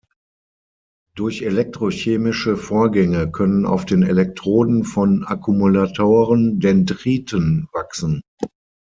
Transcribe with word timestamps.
Durch 1.15 1.43
elektrochemische 1.43 2.57
Vorgänge 2.57 3.29
können 3.31 3.67
auf 3.67 3.85
den 3.85 4.01
Elektroden 4.01 4.83
von 4.83 5.23
Akkumulatoren 5.25 6.59
Dendriten 6.59 7.67
wachsen. 7.71 8.23